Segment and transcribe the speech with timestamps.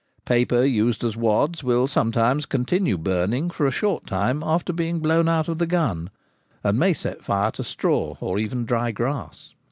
[0.25, 5.29] Paper used as wads will sometimes continue burning for a short time after being blown
[5.29, 6.09] out of the gun,
[6.63, 9.53] and may set fire to straw, or even dry grass.